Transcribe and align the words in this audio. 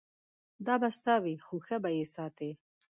دا 0.65 0.73
به 0.81 0.89
ستا 0.97 1.15
وي 1.23 1.35
خو 1.45 1.55
ښه 1.65 1.77
به 1.83 1.89
یې 1.97 2.05
ساتې. 2.15 2.51